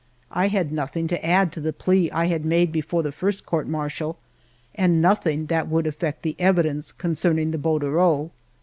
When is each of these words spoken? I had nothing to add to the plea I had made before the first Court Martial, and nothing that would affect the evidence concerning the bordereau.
I 0.31 0.47
had 0.47 0.71
nothing 0.71 1.05
to 1.09 1.23
add 1.23 1.51
to 1.51 1.61
the 1.61 1.71
plea 1.71 2.09
I 2.09 2.25
had 2.25 2.43
made 2.43 2.71
before 2.71 3.03
the 3.03 3.11
first 3.11 3.45
Court 3.45 3.67
Martial, 3.67 4.17
and 4.73 4.99
nothing 4.99 5.45
that 5.45 5.67
would 5.67 5.85
affect 5.85 6.23
the 6.23 6.35
evidence 6.39 6.91
concerning 6.91 7.51
the 7.51 7.59
bordereau. 7.59 8.31